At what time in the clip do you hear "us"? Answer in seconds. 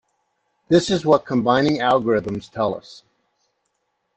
2.73-3.03